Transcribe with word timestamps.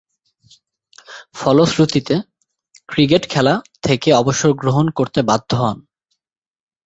ফলশ্রুতিতে 1.35 2.15
ক্রিকেট 2.89 3.23
খেলা 3.29 3.53
থেকে 3.81 4.09
অবসর 4.13 4.51
গ্রহণ 4.53 4.85
করতে 4.89 5.19
বাধ্য 5.21 5.51
হন। 5.55 5.77